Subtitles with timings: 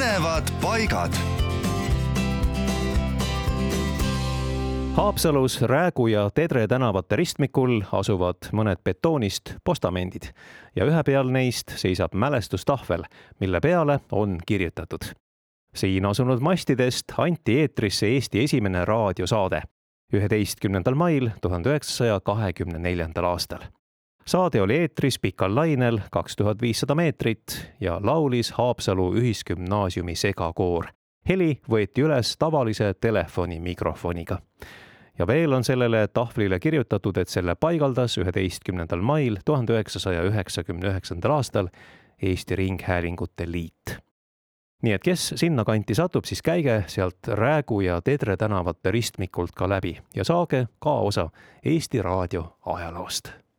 [0.00, 1.12] põnevad paigad.
[4.96, 10.30] Haapsalus Räägu ja Tedre tänavate ristmikul asuvad mõned betoonist postamendid
[10.76, 13.04] ja ühe peal neist seisab mälestustahvel,
[13.40, 15.04] mille peale on kirjutatud.
[15.74, 19.62] siin asunud mastidest anti eetrisse Eesti esimene raadiosaade
[20.12, 23.68] üheteistkümnendal mail tuhande üheksasaja kahekümne neljandal aastal
[24.26, 30.86] saade oli eetris pikal lainel kaks tuhat viissada meetrit ja laulis Haapsalu Ühisgümnaasiumi segakoor.
[31.28, 34.38] heli võeti üles tavalise telefoni mikrofoniga.
[35.18, 41.30] ja veel on sellele tahvlile kirjutatud, et selle paigaldas üheteistkümnendal mail tuhande üheksasaja üheksakümne üheksandal
[41.30, 41.68] aastal
[42.22, 43.98] Eesti Ringhäälingute Liit
[44.82, 49.98] nii et kes sinnakanti satub, siis käige sealt Räägu ja Tedre tänavate ristmikult ka läbi
[50.14, 51.28] ja saage ka osa
[51.64, 53.49] Eesti Raadio ajaloost